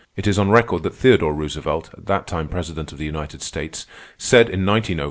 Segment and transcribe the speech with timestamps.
[0.15, 3.85] It is on record that Theodore Roosevelt, at that time President of the United States,
[4.17, 4.99] said in 1905 A.D.